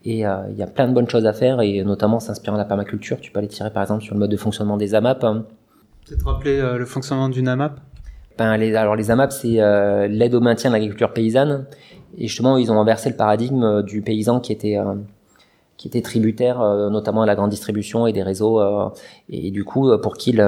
[0.04, 2.66] Et il y a plein de bonnes choses à faire et notamment s'inspirant de la
[2.66, 3.20] permaculture.
[3.20, 5.20] Tu peux aller tirer par exemple sur le mode de fonctionnement des AMAP.
[5.20, 7.80] Peut-être rappeler le fonctionnement d'une AMAP
[8.38, 11.66] ben, les, alors les AMAP, c'est euh, l'aide au maintien de l'agriculture paysanne.
[12.16, 14.94] Et justement, ils ont inversé le paradigme euh, du paysan qui était euh,
[15.76, 16.58] qui était tributaire
[16.90, 18.60] notamment à la grande distribution et des réseaux
[19.30, 20.44] et du coup pour qu'il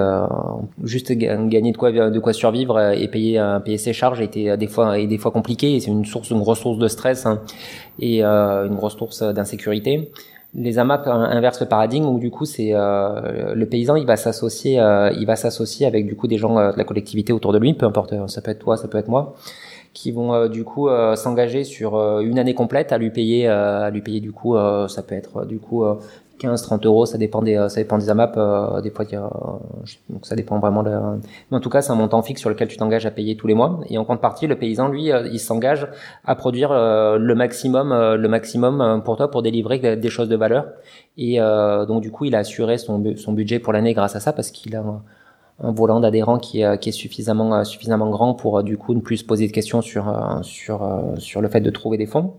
[0.83, 4.98] juste gagner de quoi de quoi survivre et payer payer ses charges était des fois
[4.98, 7.42] et des fois compliqué c'est une source une grosse source de stress hein,
[8.00, 10.11] et une grosse source d'insécurité
[10.54, 14.80] les AMAP inversent le paradigme où du coup c'est euh, le paysan il va s'associer
[14.80, 17.58] euh, il va s'associer avec du coup des gens euh, de la collectivité autour de
[17.58, 19.34] lui peu importe ça peut être toi ça peut être moi
[19.92, 24.20] qui vont du coup s'engager sur une année complète à lui payer à lui payer
[24.20, 25.84] du coup ça peut être du coup
[26.40, 28.35] 15, 30 euros, ça dépend des, ça dépend des AMAP.
[28.37, 29.31] Euh, des fois, a,
[30.09, 30.90] donc ça dépend vraiment de.
[31.50, 33.46] Mais en tout cas, c'est un montant fixe sur lequel tu t'engages à payer tous
[33.46, 33.81] les mois.
[33.88, 35.87] Et en contrepartie, le paysan, lui, euh, il s'engage
[36.24, 40.66] à produire euh, le maximum, le maximum pour toi pour délivrer des choses de valeur.
[41.18, 44.33] Et donc, du coup, il a assuré son, son budget pour l'année grâce à ça
[44.33, 48.94] parce qu'il a un, volant d'adhérents qui, qui est suffisamment, suffisamment grand pour du coup
[48.94, 50.07] ne plus se poser de questions sur,
[50.40, 52.33] sur, sur le fait de trouver des fonds.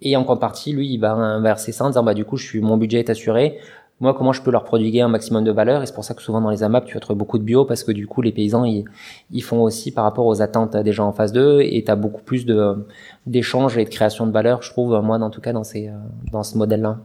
[0.00, 2.60] Et en contrepartie, lui, il va inverser ça en disant, bah, du coup, je suis,
[2.60, 3.58] mon budget est assuré.
[4.00, 5.82] Moi, comment je peux leur prodiguer un maximum de valeur?
[5.82, 7.64] Et c'est pour ça que souvent dans les AMAP, tu vas trouver beaucoup de bio
[7.64, 8.84] parce que du coup, les paysans, ils,
[9.32, 11.96] ils font aussi par rapport aux attentes des gens en face d'eux et tu as
[11.96, 12.86] beaucoup plus de,
[13.26, 15.90] d'échanges et de création de valeur, je trouve, moi, en tout cas, dans ces,
[16.30, 16.98] dans ce modèle-là.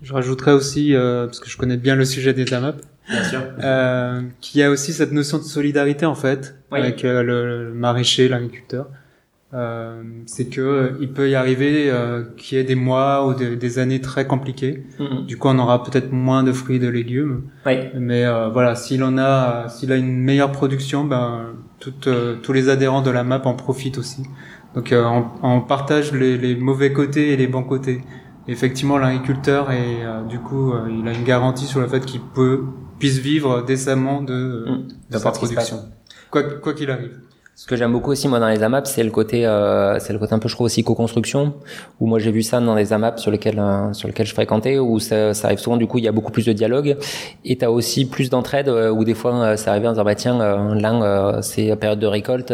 [0.00, 2.76] Je rajouterais aussi, euh, parce que je connais bien le sujet des AMAP,
[3.08, 3.40] Bien sûr.
[3.62, 7.74] Euh, qu'il y a aussi cette notion de solidarité en fait avec euh, le, le,
[7.74, 8.88] maraîcher, l'agriculteur.
[9.54, 13.34] Euh, c'est que euh, il peut y arriver euh, qu'il y ait des mois ou
[13.34, 14.84] des, années très compliquées.
[14.98, 15.26] Mm-hmm.
[15.26, 17.42] Du coup, on aura peut-être moins de fruits et de légumes.
[17.64, 17.74] Oui.
[17.94, 22.08] Mais euh, voilà, s'il en a, s'il a une meilleure production, ben toutes,
[22.42, 24.24] tous les adhérents de la map en profitent aussi.
[24.74, 28.00] Donc, on, on, partage les, les, mauvais côtés et les bons côtés.
[28.48, 32.64] effectivement, l'agriculteur et du coup, il a une garantie sur le fait qu'il peut
[32.98, 34.88] puisse vivre décemment de, mm.
[35.10, 35.78] de sa production,
[36.30, 37.20] quoi qu'il arrive.
[37.56, 40.18] Ce que j'aime beaucoup aussi moi dans les AMAP, c'est le côté, euh, c'est le
[40.18, 41.54] côté un peu je trouve aussi co-construction.
[42.00, 44.78] Où moi j'ai vu ça dans les AMAP sur lesquels euh, sur lesquels je fréquentais,
[44.80, 46.96] où ça, ça, arrive souvent du coup il y a beaucoup plus de dialogue
[47.44, 50.16] et t'as aussi plus d'entraide euh, où des fois euh, ça arrive en disant bah
[50.16, 50.36] tiens
[50.74, 52.52] là c'est période de récolte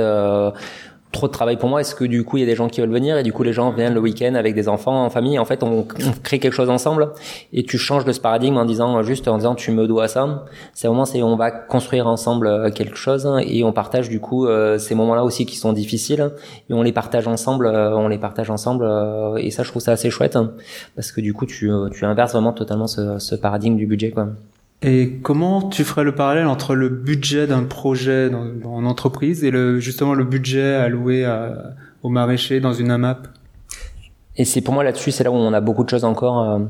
[1.12, 2.80] trop de travail pour moi Est-ce que du coup il y a des gens qui
[2.80, 5.38] veulent venir et du coup les gens viennent le week-end avec des enfants en famille?
[5.38, 5.86] En fait, on,
[6.22, 7.12] crée quelque chose ensemble
[7.52, 10.44] et tu changes de ce paradigme en disant juste en disant tu me dois ça.
[10.74, 14.46] C'est vraiment c'est on va construire ensemble euh, quelque chose et on partage du coup
[14.46, 16.30] euh, ces moments-là aussi qui sont difficiles
[16.68, 17.66] et on les partage ensemble.
[17.66, 18.86] Euh, on les partage ensemble
[19.38, 20.38] et ça je trouve ça assez chouette
[20.94, 24.28] parce que du coup tu tu inverses vraiment totalement ce, ce paradigme du budget quoi.
[24.82, 29.50] Et comment tu ferais le parallèle entre le budget d'un projet dans, en entreprise et
[29.50, 33.28] le, justement le budget alloué à, au maraîcher dans une AMAP?
[34.36, 36.60] Et c'est pour moi là-dessus, c'est là où on a beaucoup de choses encore euh,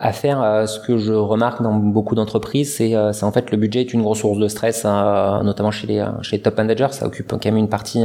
[0.00, 0.42] à faire.
[0.42, 3.92] Euh, ce que je remarque dans beaucoup d'entreprises, c'est euh, en fait le budget est
[3.92, 6.88] une grosse source de stress, notamment chez les, chez les top managers.
[6.90, 8.04] Ça occupe quand même une partie.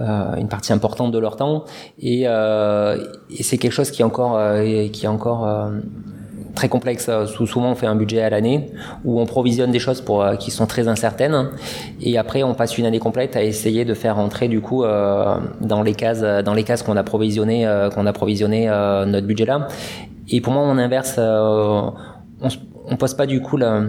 [0.00, 1.64] une partie importante de leur temps
[2.00, 4.36] et, et c'est quelque chose qui est encore
[4.90, 5.70] qui est encore
[6.54, 7.06] très complexe.
[7.08, 8.70] Euh, souvent, on fait un budget à l'année
[9.04, 11.50] où on provisionne des choses pour euh, qui sont très incertaines
[12.00, 15.36] et après on passe une année complète à essayer de faire entrer du coup euh,
[15.60, 18.66] dans les cases dans les cases qu'on a provisionné qu'on a provisionné
[19.06, 19.68] notre budget là.
[20.28, 21.18] Et pour moi, on inverse.
[21.18, 21.92] on,
[22.86, 23.82] on pose pas du coup la,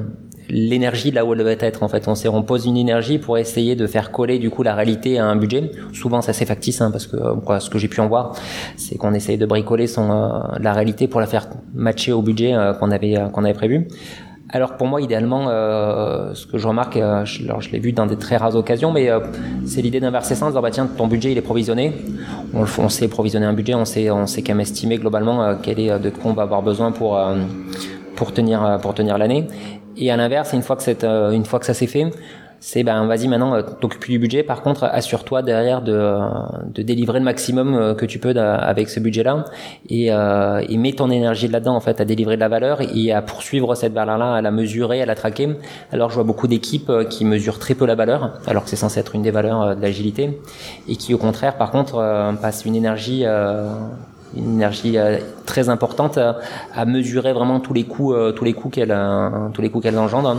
[0.49, 2.07] l'énergie là où elle devait être en fait.
[2.07, 5.25] On, on pose une énergie pour essayer de faire coller du coup la réalité à
[5.25, 5.71] un budget.
[5.93, 8.35] Souvent ça c'est factice hein, parce que quoi, ce que j'ai pu en voir,
[8.77, 12.53] c'est qu'on essaye de bricoler son euh, la réalité pour la faire matcher au budget
[12.53, 13.87] euh, qu'on avait euh, qu'on avait prévu.
[14.49, 18.37] Alors pour moi, idéalement, ce que je remarque, je, je l'ai vu dans des très
[18.37, 19.09] rares occasions, mais
[19.65, 21.91] c'est l'idée d'inverser ça, en disant bah tiens, ton budget il est provisionné,
[22.53, 25.79] on, on sait provisionner un budget, on sait on sait quand même estimer globalement quel
[25.79, 27.19] est de quoi on va avoir besoin pour
[28.15, 29.47] pour tenir pour tenir l'année
[29.97, 32.09] et à l'inverse, une fois que euh, une fois que ça s'est fait,
[32.59, 34.43] c'est ben vas-y maintenant euh, t'occupes du budget.
[34.43, 36.17] Par contre, assure-toi derrière de,
[36.73, 39.45] de délivrer le maximum euh, que tu peux avec ce budget-là
[39.89, 43.21] et, et mets ton énergie là-dedans en fait à délivrer de la valeur et à
[43.21, 45.49] poursuivre cette valeur-là, à la mesurer, à la traquer.
[45.91, 48.99] Alors je vois beaucoup d'équipes qui mesurent très peu la valeur, alors que c'est censé
[48.99, 50.39] être une des valeurs de l'agilité
[50.87, 51.95] et qui au contraire, par contre,
[52.41, 53.25] passent une énergie
[54.35, 58.69] une énergie euh, très importante à, mesurer vraiment tous les coûts, euh, tous les coûts
[58.69, 60.37] qu'elle, euh, tous les coûts qu'elle engendre.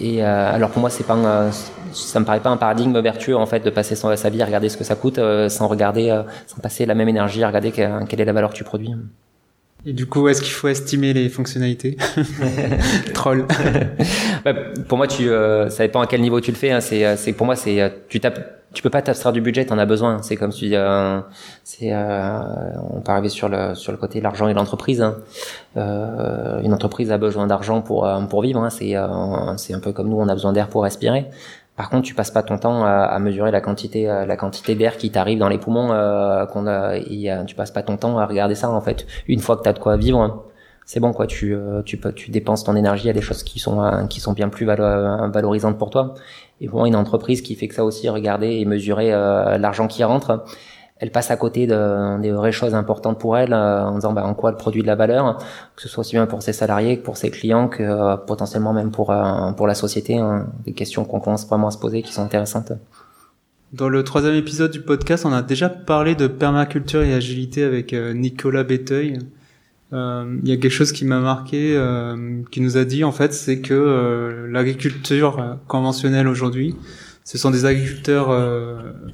[0.00, 1.50] Et alors pour moi, c'est pas,
[1.92, 4.46] ça me paraît pas un paradigme vertueux en fait de passer son, sa vie à
[4.46, 8.20] regarder ce que ça coûte sans regarder, sans passer la même énergie à regarder quelle
[8.20, 8.94] est la valeur que tu produis.
[9.84, 11.98] Et du coup, est-ce qu'il faut estimer les fonctionnalités
[13.12, 13.46] Troll.
[14.88, 15.28] pour moi, tu,
[15.68, 16.70] ça dépend à quel niveau tu le fais.
[16.70, 16.80] Hein.
[16.80, 19.86] C'est, c'est pour moi, c'est tu tapes tu peux pas t'abstraire du budget, t'en as
[19.86, 20.22] besoin.
[20.22, 21.20] C'est comme si euh,
[21.64, 22.40] c'est euh,
[22.90, 25.02] on peut arriver sur le sur le côté l'argent et l'entreprise.
[25.02, 25.16] Hein.
[25.76, 28.60] Euh, une entreprise a besoin d'argent pour euh, pour vivre.
[28.60, 28.70] Hein.
[28.70, 31.26] C'est euh, c'est un peu comme nous, on a besoin d'air pour respirer.
[31.76, 34.96] Par contre, tu passes pas ton temps à, à mesurer la quantité la quantité d'air
[34.96, 35.88] qui t'arrive dans les poumons.
[36.52, 39.06] qu'on a, et, tu passes pas ton temps à regarder ça en fait.
[39.26, 40.44] Une fois que t'as de quoi vivre,
[40.84, 41.26] c'est bon quoi.
[41.26, 41.56] Tu
[41.86, 45.78] tu tu dépenses ton énergie à des choses qui sont qui sont bien plus valorisantes
[45.78, 46.14] pour toi.
[46.62, 50.04] Et moi, une entreprise qui fait que ça aussi, regarder et mesurer euh, l'argent qui
[50.04, 50.44] rentre,
[50.96, 54.24] elle passe à côté de, des vraies choses importantes pour elle euh, en disant bah,
[54.24, 55.38] en quoi elle produit de la valeur,
[55.74, 58.72] que ce soit aussi bien pour ses salariés que pour ses clients, que euh, potentiellement
[58.72, 59.12] même pour,
[59.56, 60.18] pour la société.
[60.18, 60.46] Hein.
[60.64, 62.72] des questions qu'on commence vraiment à se poser qui sont intéressantes.
[63.72, 67.92] Dans le troisième épisode du podcast, on a déjà parlé de permaculture et agilité avec
[67.92, 69.18] Nicolas Béteuil.
[69.92, 73.12] Euh, il y a quelque chose qui m'a marqué, euh, qui nous a dit en
[73.12, 76.74] fait, c'est que euh, l'agriculture conventionnelle aujourd'hui,
[77.24, 78.30] ce sont des agriculteurs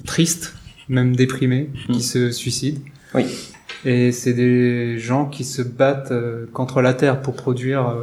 [0.06, 0.54] tristes,
[0.88, 2.00] même déprimés, qui mm.
[2.00, 2.80] se suicident.
[3.14, 3.24] Oui.
[3.84, 6.12] Et c'est des gens qui se battent
[6.52, 7.94] contre la terre pour produire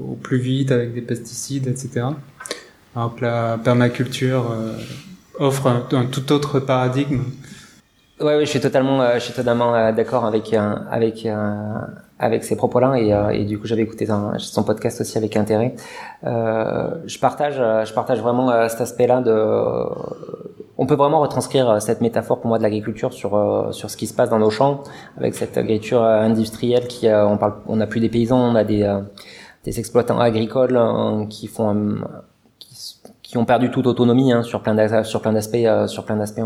[0.00, 2.06] au plus vite avec des pesticides, etc.
[2.96, 4.56] Alors que la permaculture
[5.38, 7.20] offre un, un, tout autre paradigme.
[8.22, 11.26] Ouais, oui, je suis totalement, je suis totalement d'accord avec avec
[12.22, 15.74] avec ces propos-là et, euh, et, du coup j'avais écouté son, podcast aussi avec intérêt.
[16.24, 19.34] Euh, je partage, euh, je partage vraiment euh, cet aspect-là de.
[20.78, 24.14] On peut vraiment retranscrire cette métaphore pour moi de l'agriculture sur sur ce qui se
[24.14, 24.82] passe dans nos champs
[25.18, 28.88] avec cette agriculture industrielle qui on parle, on n'a plus des paysans, on a des
[29.64, 30.80] des exploitants agricoles
[31.28, 31.98] qui font
[33.32, 35.86] qui ont perdu toute autonomie hein, sur plein d'aspects, sur plein d'aspects, euh,
[36.18, 36.42] d'aspects.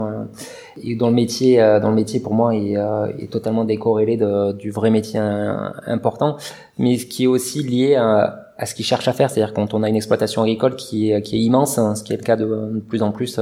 [0.81, 4.17] Et dans le métier, euh, dans le métier pour moi, est, euh, totalement décorrélé
[4.57, 6.37] du vrai métier important,
[6.79, 9.83] mais ce qui est aussi lié à, ce qu'ils cherchent à faire, c'est-à-dire quand on
[9.83, 13.03] a une exploitation agricole qui est, immense, hein, ce qui est le cas de, plus
[13.03, 13.41] en plus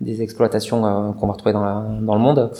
[0.00, 0.80] des exploitations
[1.14, 2.52] qu'on va retrouver dans le monde,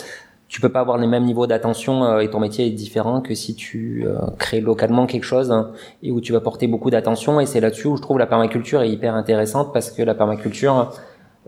[0.48, 3.34] tu peux pas avoir les mêmes niveaux d'attention euh, et ton métier est différent que
[3.34, 5.70] si tu euh, crées localement quelque chose hein,
[6.02, 8.82] et où tu vas porter beaucoup d'attention et c'est là-dessus où je trouve la permaculture
[8.82, 10.90] est hyper intéressante parce que la permaculture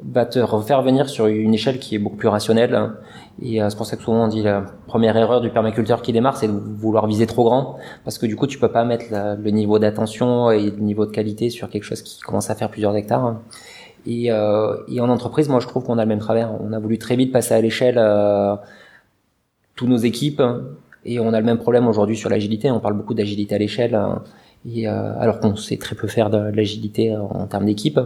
[0.02, 2.96] va te refaire venir sur une échelle qui est beaucoup plus rationnelle hein.
[3.40, 6.12] et euh, c'est pour ça que souvent on dit la première erreur du permaculteur qui
[6.12, 9.06] démarre c'est de vouloir viser trop grand parce que du coup tu peux pas mettre
[9.10, 12.70] le niveau d'attention et le niveau de qualité sur quelque chose qui commence à faire
[12.70, 13.40] plusieurs hectares hein.
[14.06, 16.78] et, euh, et en entreprise moi je trouve qu'on a le même travers on a
[16.78, 17.98] voulu très vite passer à l'échelle
[19.80, 20.42] tous nos équipes.
[21.06, 22.70] Et on a le même problème aujourd'hui sur l'agilité.
[22.70, 23.98] On parle beaucoup d'agilité à l'échelle,
[24.68, 27.98] et euh, alors qu'on sait très peu faire de l'agilité en termes d'équipe.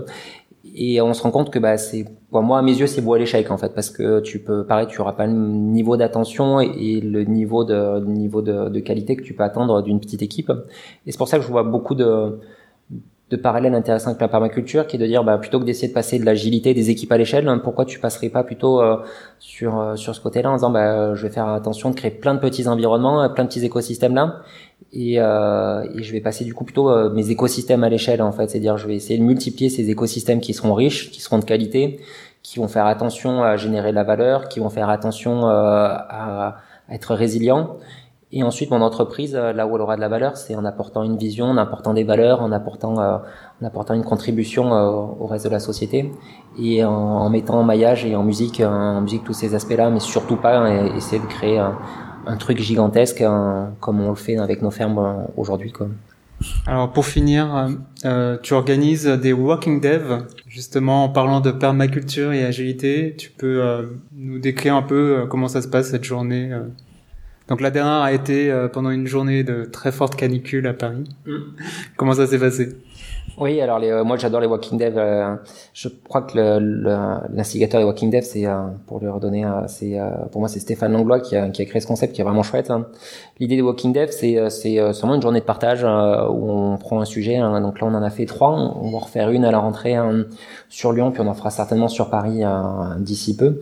[0.77, 3.19] Et on se rend compte que bah c'est, moi à mes yeux, c'est beau à
[3.19, 7.01] l'échec en fait, parce que tu peux, pareil, tu auras pas le niveau d'attention et,
[7.01, 10.53] le niveau de niveau de, de, qualité que tu peux attendre d'une petite équipe.
[11.07, 12.39] Et c'est pour ça que je vois beaucoup de
[13.31, 15.95] de parallèle intéressant avec la permaculture, qui est de dire, bah, plutôt que d'essayer de
[15.95, 18.99] passer de l'agilité des équipes à l'échelle, hein, pourquoi tu passerais pas plutôt euh,
[19.39, 22.35] sur euh, sur ce côté-là en disant, bah, je vais faire attention de créer plein
[22.35, 24.43] de petits environnements, euh, plein de petits écosystèmes là,
[24.93, 28.77] et, et je vais passer du coup plutôt mes écosystèmes à l'échelle en fait, c'est-à-dire
[28.77, 32.01] je vais essayer de multiplier ces écosystèmes qui seront riches, qui seront de qualité,
[32.43, 36.95] qui vont faire attention à générer de la valeur, qui vont faire attention à, à
[36.95, 37.79] être résilients
[38.37, 41.05] et ensuite, mon entreprise, euh, là où elle aura de la valeur, c'est en apportant
[41.05, 43.19] une vision, en apportant des valeurs, en apportant, euh,
[43.63, 46.11] en apportant une contribution euh, au reste de la société,
[46.59, 50.35] et en, mettant en maillage et en musique, en musique tous ces aspects-là, mais surtout
[50.35, 51.77] pas hein, essayer de créer un,
[52.39, 53.23] truc gigantesque
[53.81, 55.73] comme on le fait avec nos fermes aujourd'hui.
[56.67, 57.69] Alors pour finir,
[58.43, 63.15] tu organises des Walking Dev, justement en parlant de permaculture et agilité.
[63.19, 63.63] Tu peux
[64.17, 66.51] nous décrire un peu comment ça se passe cette journée
[67.49, 71.05] donc la dernière a été euh, pendant une journée de très forte canicule à Paris.
[71.27, 71.39] Mm.
[71.97, 72.71] Comment ça s'est passé?
[73.39, 74.95] Oui, alors les, euh, moi j'adore les Walking Dev.
[74.97, 75.35] Euh,
[75.75, 76.39] je crois que
[77.35, 78.47] l'instigateur des Walking Dev, c'est
[78.87, 79.99] pour lui redonner, c'est
[80.31, 82.43] pour moi c'est Stéphane Langlois qui a, qui a créé ce concept qui est vraiment
[82.43, 82.71] chouette.
[82.71, 82.87] Hein.
[83.41, 87.05] L'idée des Walking Dev, c'est c'est seulement une journée de partage où on prend un
[87.05, 87.37] sujet.
[87.37, 87.61] Hein.
[87.61, 88.51] donc là on en a fait trois.
[88.51, 90.27] On va en refaire une à la rentrée hein,
[90.69, 92.43] sur Lyon, puis on en fera certainement sur Paris
[92.99, 93.59] d'ici peu.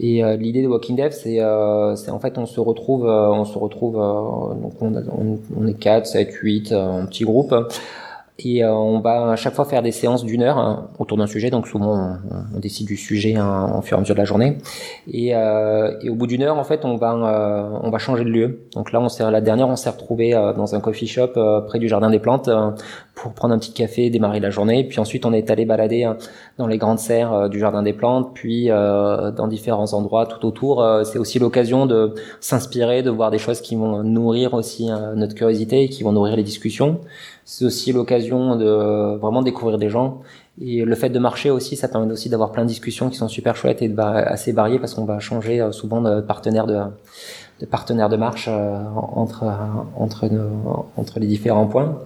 [0.00, 3.44] Et euh, l'idée de Walking Dev, c'est euh, en fait on se retrouve, euh, on
[3.44, 7.54] se retrouve, donc on, on, est 4, 7, 8 en petit groupe
[8.40, 11.26] et euh, on va à chaque fois faire des séances d'une heure hein, autour d'un
[11.26, 11.50] sujet.
[11.50, 12.18] Donc souvent
[12.54, 14.58] on, décide du sujet hein, en fur et à mesure de la journée.
[15.10, 18.22] Et, euh, et au bout d'une heure, en fait, on va euh, on va changer
[18.22, 18.60] de lieu.
[18.74, 21.32] Donc là, on s'est la dernière, on s'est retrouvé euh, dans un coffee shop
[21.66, 22.48] près du jardin des plantes
[23.16, 24.84] pour prendre un petit café, démarrer la journée.
[24.84, 26.16] Puis ensuite, on est allé balader hein,
[26.58, 30.86] dans les grandes serres du jardin des plantes, puis dans différents endroits tout autour.
[31.04, 35.84] C'est aussi l'occasion de s'inspirer, de voir des choses qui vont nourrir aussi notre curiosité,
[35.84, 37.00] et qui vont nourrir les discussions
[37.50, 40.20] c'est aussi l'occasion de vraiment découvrir des gens
[40.60, 43.26] Et le fait de marcher aussi, ça permet aussi d'avoir plein de discussions qui sont
[43.26, 46.78] super chouettes et assez variées parce qu'on va changer souvent de partenaire de,
[47.60, 49.46] de partenaires de marche entre
[49.96, 50.28] entre
[50.98, 52.00] entre les différents points.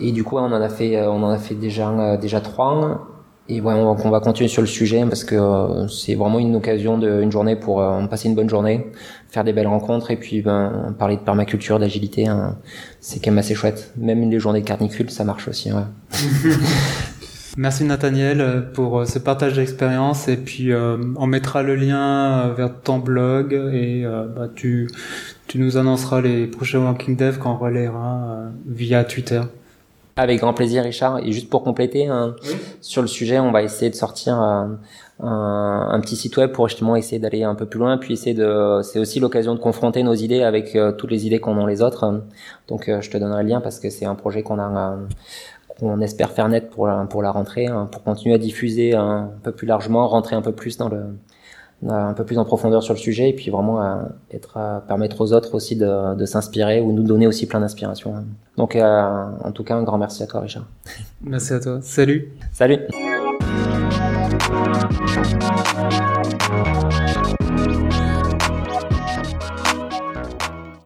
[0.00, 3.06] Et du coup, on en a fait on en a fait déjà déjà trois.
[3.46, 6.96] Et ouais, on, va continuer sur le sujet parce que euh, c'est vraiment une occasion
[6.96, 8.86] de une journée pour euh, passer une bonne journée,
[9.34, 12.28] faire des belles rencontres et puis ben, parler de permaculture, d'agilité.
[12.28, 12.56] Hein,
[13.00, 13.92] c'est quand même assez chouette.
[13.96, 15.72] Même les journées carnicules, ça marche aussi.
[15.72, 15.82] Ouais.
[17.56, 22.98] Merci Nathaniel euh, pour ce partage d'expérience et puis on mettra le lien vers ton
[22.98, 24.88] blog et bah, tu
[25.46, 29.42] tu nous annonceras les prochains Walking Dev qu'on relaiera via Twitter.
[30.16, 31.18] Avec grand plaisir, Richard.
[31.18, 32.36] Et juste pour compléter, hein,
[32.80, 34.40] sur le sujet, on va essayer de sortir
[35.20, 38.34] un, un, petit site web pour justement essayer d'aller un peu plus loin, puis essayer
[38.34, 38.80] de.
[38.82, 41.82] C'est aussi l'occasion de confronter nos idées avec euh, toutes les idées qu'on a les
[41.82, 42.22] autres.
[42.68, 44.98] Donc, euh, je te donnerai le lien parce que c'est un projet qu'on a.
[45.80, 49.28] Qu'on espère faire naître pour la, pour la rentrée, hein, pour continuer à diffuser un
[49.42, 51.02] peu plus largement, rentrer un peu plus dans le,
[51.88, 55.32] un peu plus en profondeur sur le sujet et puis vraiment euh, être permettre aux
[55.32, 58.14] autres aussi de, de s'inspirer ou nous donner aussi plein d'inspiration.
[58.56, 60.66] Donc euh, en tout cas un grand merci à toi Richard.
[61.22, 61.78] Merci à toi.
[61.82, 62.32] Salut.
[62.52, 62.78] Salut.